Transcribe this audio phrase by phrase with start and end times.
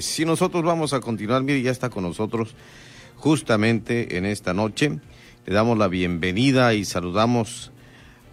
[0.00, 2.54] Si nosotros vamos a continuar, mire, ya está con nosotros
[3.16, 5.00] justamente en esta noche.
[5.46, 7.72] Le damos la bienvenida y saludamos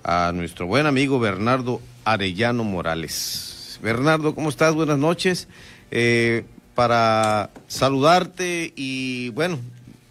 [0.03, 3.79] a nuestro buen amigo Bernardo Arellano Morales.
[3.81, 4.75] Bernardo, ¿cómo estás?
[4.75, 5.47] Buenas noches.
[5.89, 9.57] Eh, para saludarte y, bueno,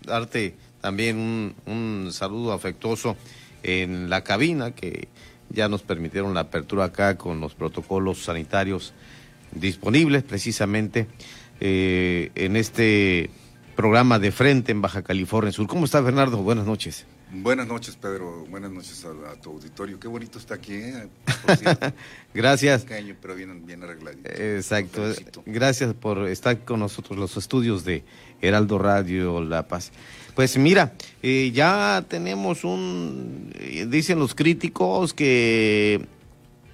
[0.05, 3.17] darte también un saludo afectuoso
[3.63, 5.07] en la cabina que
[5.51, 8.95] ya nos permitieron la apertura acá con los protocolos sanitarios
[9.61, 11.07] disponibles precisamente
[11.61, 13.31] eh, en este
[13.77, 15.67] programa de frente en Baja California Sur.
[15.67, 16.39] ¿Cómo está Bernardo?
[16.39, 17.07] Buenas noches.
[17.31, 18.47] Buenas noches, Pedro.
[18.49, 19.99] Buenas noches a, tu auditorio.
[19.99, 20.75] Qué bonito está aquí.
[20.75, 21.09] ¿eh?
[22.35, 22.85] Gracias.
[22.85, 24.31] Pequeño, pero bien, bien arregladito.
[24.31, 25.03] Exacto.
[25.45, 28.05] Gracias por estar con nosotros los estudios de
[28.41, 29.91] Heraldo Radio La Paz.
[30.35, 30.93] Pues mira,
[31.23, 36.07] eh, ya tenemos un, eh, dicen los críticos que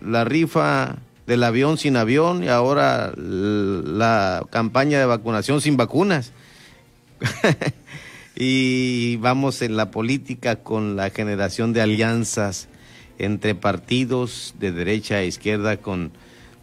[0.00, 6.32] la rifa del avión sin avión y ahora la campaña de vacunación sin vacunas.
[8.36, 12.68] y vamos en la política con la generación de alianzas
[13.18, 16.12] entre partidos de derecha e izquierda con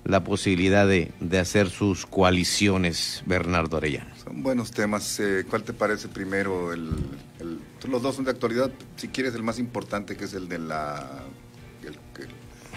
[0.03, 4.09] la posibilidad de, hacer sus coaliciones, Bernardo Arellano.
[4.23, 5.19] Son buenos temas.
[5.19, 6.73] Eh, ¿Cuál te parece primero?
[6.73, 6.89] El,
[7.87, 8.71] los dos son de actualidad.
[8.95, 11.23] Si quieres, el más importante, que es el de la,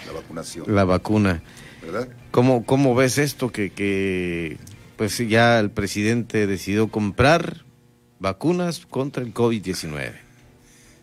[0.07, 0.67] la vacunación.
[0.75, 1.43] La vacuna.
[1.83, 2.09] ¿Verdad?
[2.31, 4.59] ¿Cómo, cómo ves esto que, que
[4.97, 7.65] pues ya el presidente decidió comprar
[8.19, 10.13] vacunas contra el COVID-19?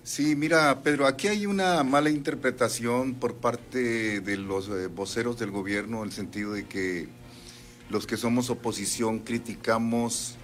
[0.03, 5.52] Sí, mira, Pedro, aquí hay una mala interpretación por parte de los eh, voceros del
[5.52, 7.07] gobierno, en el sentido de que
[7.89, 10.35] los que somos oposición criticamos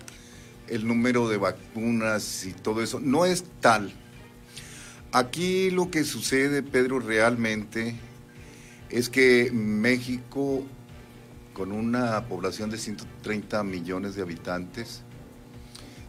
[0.68, 3.00] el número de vacunas y todo eso.
[3.00, 3.94] No es tal.
[5.12, 7.96] Aquí lo que sucede, Pedro, realmente
[8.90, 10.64] es que México,
[11.54, 15.02] con una población de 130 millones de habitantes,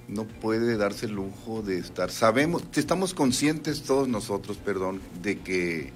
[0.09, 2.11] no puede darse el lujo de estar.
[2.11, 5.93] Sabemos, estamos conscientes todos nosotros, perdón, de que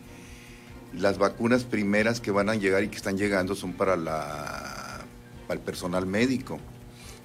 [0.92, 5.04] las vacunas primeras que van a llegar y que están llegando son para, la,
[5.47, 6.58] para el personal médico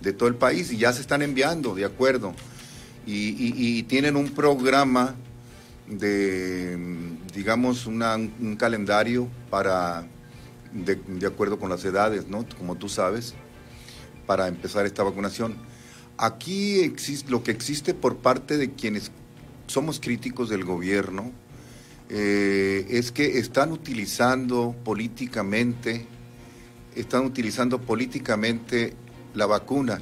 [0.01, 2.35] de todo el país y ya se están enviando, de acuerdo.
[3.07, 5.15] y tienen un programa
[5.87, 6.77] de,
[7.33, 10.07] digamos, un calendario para,
[10.73, 12.45] de, acuerdo con las edades, ¿no?
[12.57, 13.33] Como tú sabes,
[14.25, 15.55] para empezar esta vacunación.
[16.17, 19.11] Aquí existe, lo que existe por parte de quienes
[19.67, 21.31] somos críticos del gobierno
[22.09, 26.05] eh, es que están utilizando políticamente,
[26.95, 28.93] están utilizando políticamente
[29.33, 30.01] la vacuna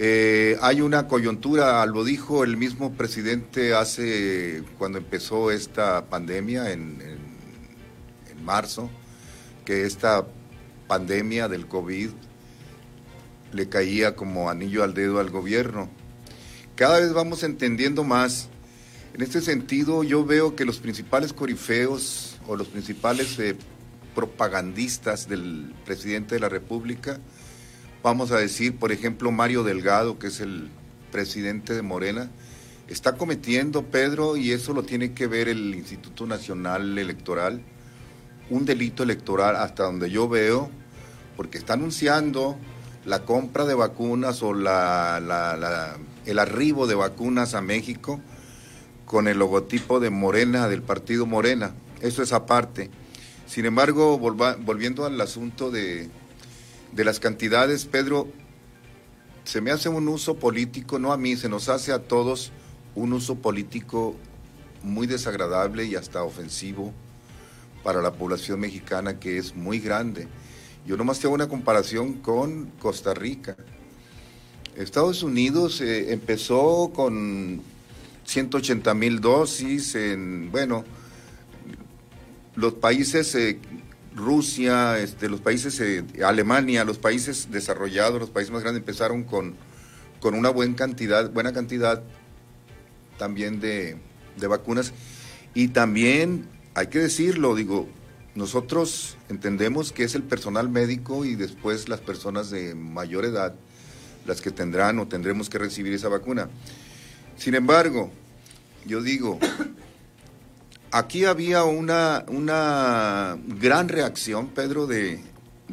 [0.00, 7.02] eh, hay una coyuntura, lo dijo el mismo presidente hace cuando empezó esta pandemia en,
[7.02, 8.88] en, marzo,
[9.64, 10.24] que esta
[10.86, 12.10] pandemia del COVID
[13.52, 15.90] le caía como anillo al dedo al gobierno.
[16.76, 18.48] Cada vez vamos entendiendo más.
[19.14, 23.56] En este sentido, yo veo que los principales corifeos o los principales eh,
[24.14, 27.18] propagandistas del presidente de la República
[28.08, 30.70] vamos a decir, por ejemplo, Mario Delgado, que es el
[31.12, 32.30] presidente de Morena,
[32.88, 37.60] está cometiendo, Pedro, y eso lo tiene que ver el Instituto Nacional Electoral,
[38.48, 40.70] un delito electoral hasta donde yo veo,
[41.36, 42.56] porque está anunciando
[43.04, 48.22] la compra de vacunas o la, el arribo de vacunas a México
[49.04, 51.74] con el logotipo de Morena, del partido Morena.
[52.00, 52.88] Eso es aparte.
[53.46, 56.08] Sin embargo, volviendo al asunto de,
[56.92, 58.28] de las cantidades, Pedro,
[59.44, 62.52] se me hace un uso político, no a mí, se nos hace a todos
[62.94, 64.16] un uso político
[64.82, 66.92] muy desagradable y hasta ofensivo
[67.82, 70.28] para la población mexicana que es muy grande.
[70.86, 73.56] Yo nomás tengo una comparación con Costa Rica.
[74.76, 77.62] Estados Unidos eh, empezó con
[78.24, 80.84] 180 mil dosis en, bueno,
[82.54, 83.58] los países eh,
[84.14, 89.54] Rusia, este, los países, eh, Alemania, los países desarrollados, los países más grandes empezaron con,
[90.20, 92.02] con una buena cantidad, buena cantidad
[93.18, 93.98] también de,
[94.48, 94.92] vacunas.
[95.54, 97.88] Y también, hay que decirlo, digo,
[98.34, 103.54] nosotros entendemos que es el personal médico y después las personas de mayor edad
[104.26, 106.48] las que tendrán o tendremos que recibir esa vacuna.
[107.36, 108.10] Sin embargo,
[108.86, 109.38] yo digo,
[110.90, 115.20] aquí había una, una gran reacción, Pedro, de,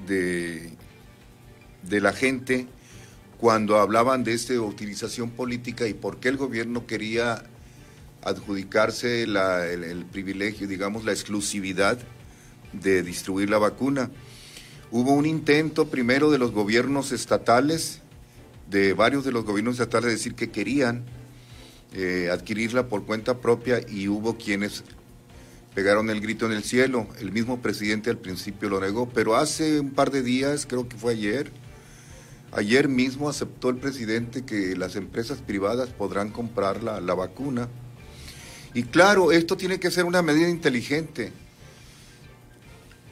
[0.08, 0.72] de,
[2.02, 2.68] la gente
[3.40, 7.44] cuando hablaban de esta utilización política y por qué el gobierno quería
[8.24, 11.98] adjudicarse el, el, privilegio, digamos, la exclusividad
[12.74, 14.10] de distribuir la vacuna.
[14.92, 18.02] Hubo un intento primero de los gobiernos estatales,
[18.70, 21.06] de varios de los gobiernos estatales, decir que querían
[21.94, 24.84] eh, adquirirla por cuenta propia y hubo quienes
[25.76, 27.06] pegaron el grito en el cielo.
[27.20, 30.96] El mismo presidente al principio lo negó, pero hace un par de días, creo que
[30.96, 31.52] fue ayer,
[32.54, 37.68] ayer mismo aceptó el presidente que las empresas privadas podrán comprar la, la vacuna.
[38.74, 41.32] Y claro, esto tiene que ser una medida inteligente.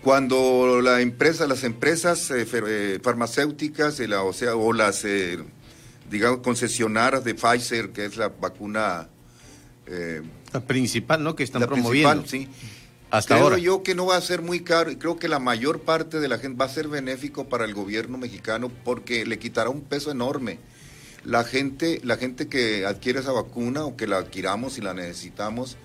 [0.02, 5.06] Cuando las empresas eh, eh, farmacéuticas, la, o sea, o las
[6.10, 9.10] digamos, concesionadas de Pfizer, que es la vacuna...
[9.88, 10.22] Eh,
[10.52, 11.36] la principal, ¿no?
[11.36, 12.26] Que están promoviendo.
[12.26, 12.48] sí.
[13.10, 15.82] Hasta creo yo que no va a ser muy caro y creo que la mayor
[15.82, 19.70] parte de la gente va a ser benéfico para el gobierno mexicano porque le quitará
[19.70, 20.58] un peso enorme.
[21.24, 25.78] La gente, la gente que adquiere esa vacuna o que la adquiramos y la necesitamos,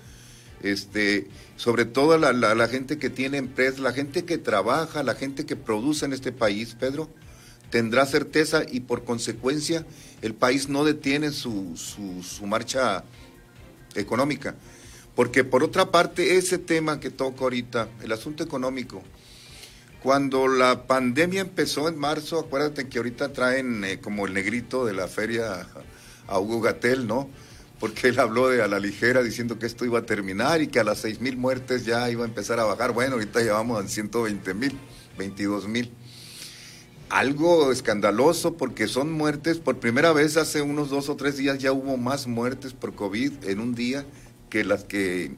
[0.63, 5.13] este, sobre todo la, la, la gente que tiene empresas, la gente que trabaja, la
[5.13, 7.09] gente que produce en este país, Pedro,
[7.69, 9.85] tendrá certeza y por consecuencia
[10.21, 13.03] el país no detiene su, su, marcha
[13.95, 14.55] económica.
[15.15, 19.03] Porque por otra parte, ese tema que toco ahorita, el asunto económico,
[20.01, 24.93] cuando la pandemia empezó en marzo, acuérdate que ahorita traen eh, como el negrito de
[24.93, 25.67] la feria
[26.27, 27.29] a Hugo Gatel, ¿no?
[27.81, 30.79] Porque él habló de a la ligera diciendo que esto iba a terminar y que
[30.79, 32.93] a las seis mil muertes ya iba a empezar a bajar.
[32.93, 34.77] Bueno, ahorita llevamos a 120 mil,
[35.17, 35.91] 22 mil
[37.09, 41.71] algo escandaloso porque son muertes, por primera vez hace unos dos o tres días ya
[41.71, 44.05] hubo más muertes por COVID en un día
[44.49, 45.31] que las que,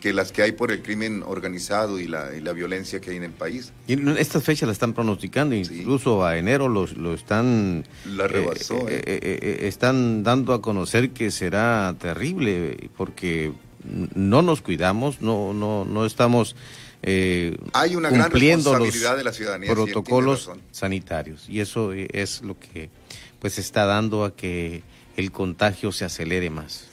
[0.00, 3.16] que, las que hay por el crimen organizado y la, y la violencia que hay
[3.16, 3.72] en el país.
[3.86, 7.84] Y estas fechas la están pronosticando, incluso a enero lo, lo están...
[8.06, 8.88] La rebasó.
[8.88, 13.52] Eh, eh, eh, están dando a conocer que será terrible porque
[13.84, 16.56] no nos cuidamos, no, no, no estamos
[17.02, 19.72] eh, Hay una gran responsabilidad de la ciudadanía.
[19.72, 21.48] Protocolos sanitarios.
[21.48, 22.90] Y eso es lo que
[23.38, 24.82] pues está dando a que
[25.16, 26.86] el contagio se acelere más.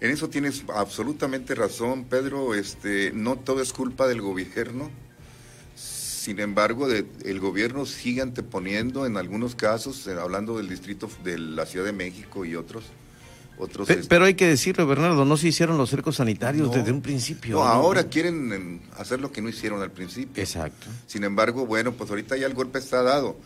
[0.00, 2.54] En eso tienes absolutamente razón, Pedro.
[2.54, 4.90] Este, no todo es culpa del gobierno.
[5.74, 11.66] Sin embargo, el gobierno sigue anteponiendo en algunos casos, eh, hablando del distrito de la
[11.66, 12.84] Ciudad de México y otros,
[14.08, 17.56] pero, hay que decirlo, Bernardo, no se hicieron los cercos sanitarios desde un principio.
[17.56, 20.42] No, ahora quieren hacer lo que no hicieron al principio.
[20.42, 20.86] Exacto.
[21.06, 23.36] Sin embargo, bueno, pues ahorita ya el golpe está dado.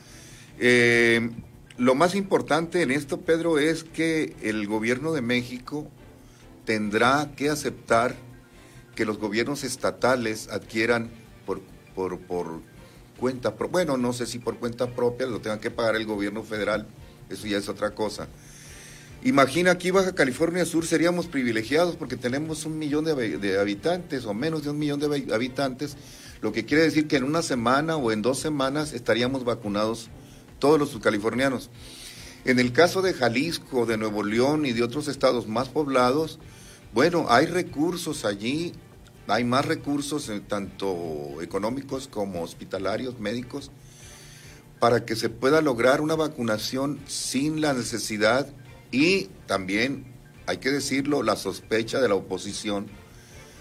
[0.58, 1.30] Eh,
[1.76, 5.86] lo más importante en esto, Pedro, es que el gobierno de México
[6.64, 8.16] tendrá que aceptar
[8.94, 11.10] que los gobiernos estatales adquieran
[11.46, 11.60] por,
[11.94, 12.60] por, por
[13.18, 16.86] cuenta, bueno, no sé si por cuenta propia, lo tengan que pagar el gobierno federal,
[17.30, 18.28] eso ya es otra cosa
[19.24, 24.62] Imagina aquí Baja California Sur seríamos privilegiados porque tenemos un millón de, habitantes o menos
[24.62, 25.96] de un millón de habitantes,
[26.40, 30.08] lo que quiere decir que en una semana o en dos semanas estaríamos vacunados
[30.60, 31.68] todos los californianos.
[32.44, 36.38] En el caso de Jalisco, de Nuevo León y de otros estados más poblados,
[36.94, 38.72] bueno, hay recursos allí,
[39.26, 43.72] hay más recursos eh, tanto económicos como hospitalarios, médicos,
[44.78, 48.46] para que se pueda lograr una vacunación sin la necesidad
[48.90, 50.06] y también,
[50.46, 52.86] hay que decirlo, la sospecha de la oposición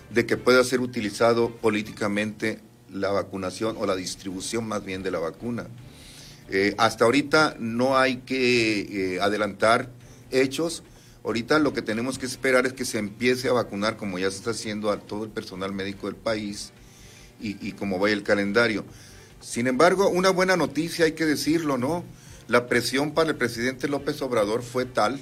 [0.09, 2.59] de que pueda ser utilizado políticamente
[2.91, 5.67] la vacunación o la distribución más bien de la vacuna.
[6.49, 9.91] Eh, hasta ahorita no hay que eh, adelantar
[10.31, 10.83] hechos.
[11.25, 14.37] Ahorita lo que tenemos que esperar es que se empiece a vacunar como ya se
[14.37, 16.71] está haciendo a todo el personal médico del país
[17.41, 18.85] y, y como vaya el calendario.
[19.41, 22.05] Sin embargo, una buena noticia hay que decirlo, ¿no?
[22.47, 25.19] La presión para el presidente López Obrador fue tal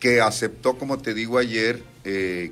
[0.00, 2.50] que aceptó, como te digo ayer, eh,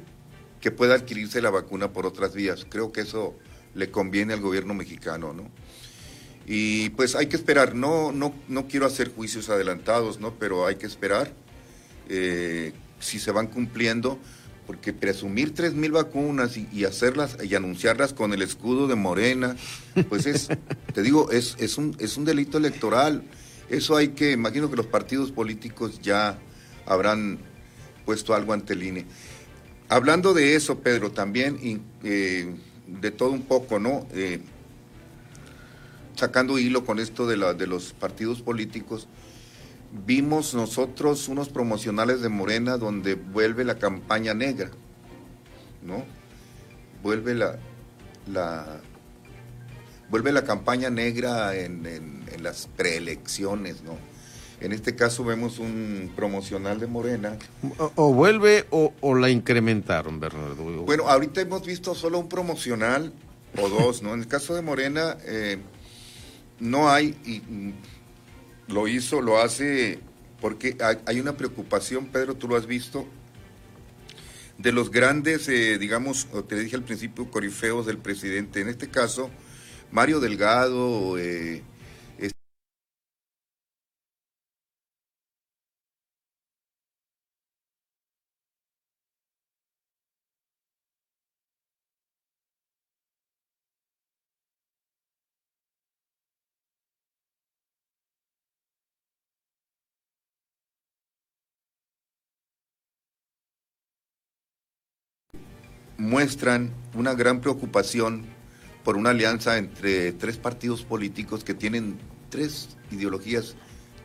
[0.61, 2.64] que pueda adquirirse la vacuna por otras vías.
[2.69, 3.35] Creo que eso
[3.75, 5.50] le conviene al gobierno mexicano, ¿no?
[6.47, 10.35] Y pues hay que esperar, no, no, no quiero hacer juicios adelantados, ¿no?
[10.38, 11.33] Pero hay que esperar
[12.09, 14.19] eh, si se van cumpliendo,
[14.71, 19.57] porque presumir tres mil vacunas y, hacerlas y anunciarlas con el escudo de Morena,
[20.09, 20.47] pues es,
[20.95, 23.25] te digo, es, es, un, es un delito electoral.
[23.69, 26.39] Eso hay que, imagino que los partidos políticos ya
[26.87, 27.41] habrán
[28.05, 29.07] puesto algo ante el INE.
[29.89, 32.55] Hablando de eso, Pedro, también eh,
[32.87, 34.07] de todo un poco, ¿no?
[34.12, 34.39] Eh,
[36.15, 39.09] sacando hilo con esto de, la, de los partidos políticos,
[40.06, 44.70] vimos nosotros unos promocionales de Morena donde vuelve la campaña negra,
[45.82, 46.04] ¿no?
[47.02, 47.59] Vuelve la,
[48.30, 48.80] la
[50.11, 53.97] vuelve la campaña negra en, en las preelecciones, ¿no?
[54.61, 57.38] En este caso vemos un promocional de Morena.
[57.94, 60.82] O, vuelve o, la incrementaron, Bernardo.
[60.82, 63.12] Bueno, ahorita hemos visto solo un promocional
[63.59, 64.12] o dos, ¿no?
[64.12, 65.59] En el caso de Morena, eh,
[66.59, 67.40] no hay, y
[68.71, 70.00] lo hizo, lo hace,
[70.41, 73.07] porque hay, una preocupación, Pedro, tú lo has visto,
[74.59, 78.61] de los grandes, eh, digamos, te dije al principio, corifeos del presidente.
[78.61, 79.31] En este caso,
[79.91, 81.62] Mario Delgado, eh,
[106.00, 108.25] muestran una gran preocupación
[108.85, 111.99] por una alianza entre tres partidos políticos que tienen
[112.30, 113.54] tres ideologías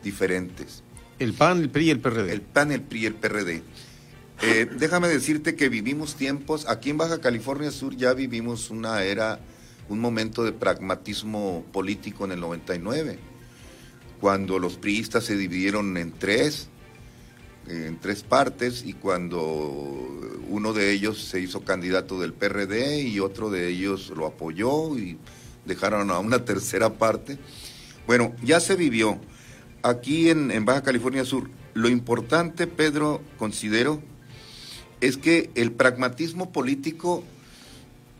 [0.04, 0.82] diferentes.
[1.18, 2.32] El PAN, el PRI y el PRD.
[2.32, 3.62] El PAN, el PRI y el PRD.
[4.42, 9.40] Eh, déjame decirte que vivimos tiempos, aquí en Baja California Sur ya vivimos una era,
[9.88, 13.18] un momento de pragmatismo político en el 99,
[14.20, 16.68] cuando los priistas se dividieron en tres,
[17.68, 19.30] en tres partes y cuando
[20.48, 25.18] uno de ellos se hizo candidato del PRD y otro de ellos lo apoyó y
[25.64, 27.38] dejaron a una tercera parte.
[28.06, 29.18] Bueno, ya se vivió
[29.82, 31.50] aquí en, Baja California Sur.
[31.74, 34.00] Lo importante, Pedro, considero,
[35.00, 37.24] es que el pragmatismo político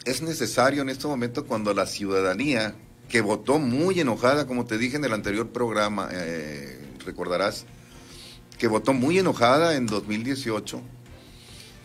[0.04, 2.74] es necesario en este momento cuando la ciudadanía,
[3.08, 7.64] que votó muy enojada, como te dije en el anterior programa, eh, recordarás,
[8.58, 10.82] que votó muy enojada en 2018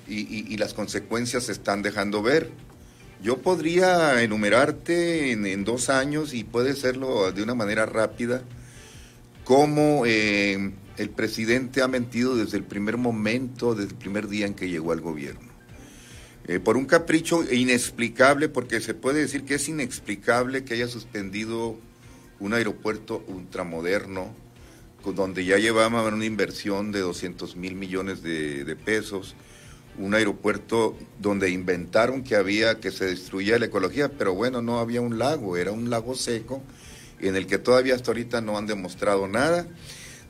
[0.07, 2.51] y, las consecuencias se están dejando ver.
[3.23, 8.43] Yo podría enumerarte en, dos años y puede serlo de una manera rápida
[9.43, 14.53] cómo eh, el presidente ha mentido desde el primer momento, desde el primer día en
[14.53, 15.51] que llegó al gobierno.
[16.47, 21.77] Eh, por un capricho inexplicable, porque se puede decir que es inexplicable que haya suspendido
[22.39, 24.33] un aeropuerto ultramoderno,
[25.05, 29.35] donde ya llevaban una inversión de 200 mil millones de, pesos,
[29.97, 35.01] un aeropuerto donde inventaron que había que se destruía la ecología, pero bueno, no había
[35.01, 36.61] un lago, era un lago seco
[37.19, 39.67] en el que todavía hasta ahorita no han demostrado nada,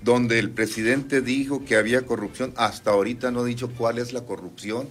[0.03, 4.21] donde el presidente dijo que había corrupción, hasta ahorita no ha dicho cuál es la
[4.21, 4.87] corrupción.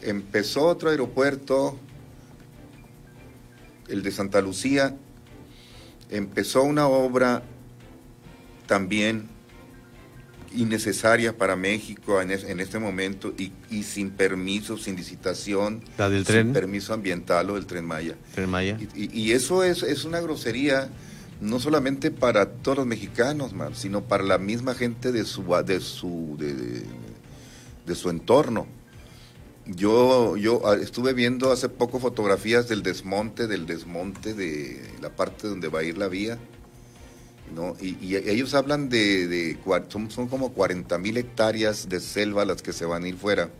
[0.00, 1.78] Empezó otro aeropuerto,
[3.88, 4.96] el de Santa Lucía,
[6.08, 7.42] empezó una obra
[8.72, 9.28] también
[10.54, 15.82] innecesaria para México en, este momento y, sin permiso, sin licitación,
[16.26, 18.16] sin permiso ambiental o del tren Maya.
[18.94, 20.88] Y, eso es, es, una grosería
[21.42, 26.38] no solamente para todos los mexicanos, sino para la misma gente de su de su
[26.38, 28.66] de, su entorno.
[29.66, 35.46] Yo yo ah, estuve viendo hace poco fotografías del desmonte del desmonte de la parte
[35.46, 36.38] donde va a ir la vía
[37.80, 43.04] y, ellos hablan de, son, como 40 mil hectáreas de selva las que se van
[43.04, 43.50] a ir fuera.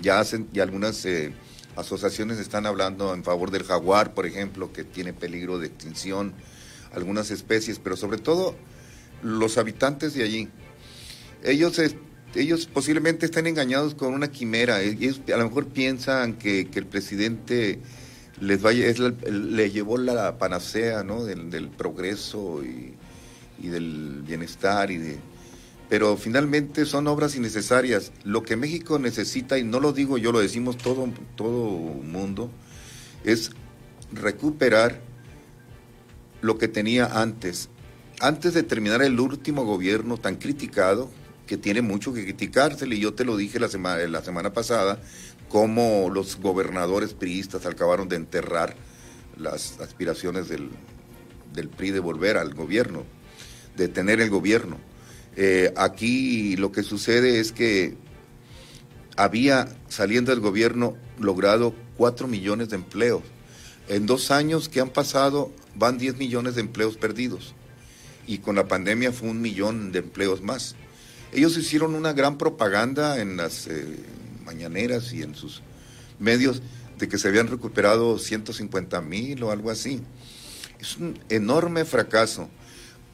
[0.00, 1.32] Ya hacen, y algunas eh,
[1.76, 6.34] asociaciones están hablando en favor del jaguar, por ejemplo, que tiene peligro de extinción,
[6.92, 8.56] algunas especies, pero sobre todo
[9.22, 10.48] los habitantes de allí.
[11.44, 11.80] Ellos,
[12.34, 14.80] ellos posiblemente estén engañados con una quimera.
[14.82, 17.80] Ellos a lo mejor piensan que, el presidente
[18.40, 18.86] les vaya,
[19.30, 21.24] le llevó la panacea ¿no?
[21.24, 22.97] del, del progreso y
[23.60, 25.18] y del bienestar y de
[25.88, 28.12] pero finalmente son obras innecesarias.
[28.24, 32.50] Lo que México necesita, y no lo digo yo, lo decimos todo, todo mundo,
[33.24, 33.52] es
[34.12, 35.00] recuperar
[36.42, 37.70] lo que tenía antes.
[38.20, 41.10] Antes de terminar el último gobierno tan criticado,
[41.46, 45.00] que tiene mucho que criticársele, y yo te lo dije la semana, la semana pasada,
[45.48, 48.76] cómo los gobernadores priistas acabaron de enterrar
[49.38, 50.68] las aspiraciones del,
[51.54, 53.04] del PRI de volver al gobierno
[53.78, 54.76] de tener el gobierno.
[55.36, 57.96] Eh, aquí lo que sucede es que
[59.16, 63.22] había, saliendo del gobierno, logrado 4 millones de empleos.
[63.88, 67.54] En dos años que han pasado van 10 millones de empleos perdidos.
[68.26, 70.74] Y con la pandemia fue un millón de empleos más.
[71.32, 73.96] Ellos hicieron una gran propaganda en las eh,
[74.44, 75.62] mañaneras y en sus
[76.18, 76.62] medios
[76.98, 80.02] de que se habían recuperado 150 mil o algo así.
[80.80, 82.48] Es un enorme fracaso.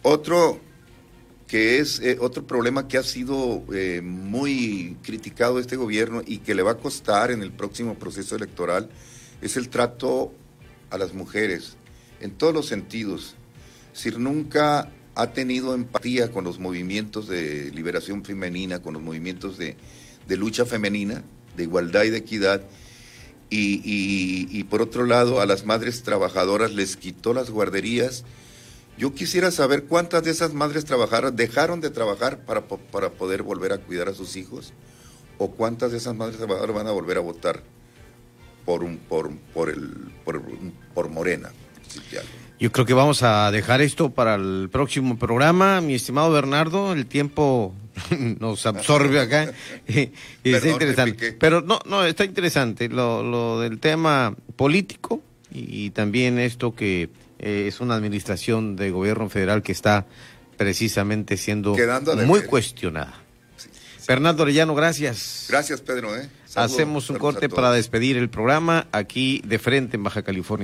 [0.06, 0.61] Otro
[1.46, 6.54] que es eh, otro problema que ha sido eh, muy criticado este gobierno y que
[6.54, 8.90] le va a costar en el próximo proceso electoral,
[9.40, 10.32] es el trato
[10.90, 11.78] a las mujeres,
[12.20, 13.34] en todos los sentidos.
[13.94, 19.76] Si nunca ha tenido empatía con los movimientos de liberación femenina, con los movimientos de,
[20.28, 21.25] de lucha femenina,
[21.56, 22.62] de igualdad y de equidad,
[23.49, 28.25] y, y por otro lado a las madres trabajadoras les quitó las guarderías.
[28.96, 33.72] Yo quisiera saber cuántas de esas madres trabajadoras dejaron de trabajar para, para poder volver
[33.72, 34.72] a cuidar a sus hijos
[35.38, 37.62] o cuántas de esas madres trabajadoras van a volver a votar
[38.64, 40.42] por un por por el por,
[40.94, 41.50] por Morena.
[42.58, 46.92] Yo creo que vamos a dejar esto para el próximo programa, mi estimado Bernardo.
[46.92, 47.74] El tiempo
[48.40, 49.52] nos absorbe acá.
[50.44, 51.32] Y está interesante.
[51.32, 55.22] Pero no, no, está interesante lo, lo del tema político
[55.52, 57.08] y, también esto que
[57.44, 60.06] eh, es una administración de gobierno federal que está
[60.56, 61.74] precisamente siendo
[62.26, 63.14] muy cuestionada.
[63.56, 63.68] Sí.
[64.00, 65.46] Fernando Arellano, gracias.
[65.48, 66.16] Gracias, Pedro.
[66.16, 66.28] ¿eh?
[66.46, 70.62] Saludos- Hacemos un corte para despedir el programa aquí de frente en Baja California.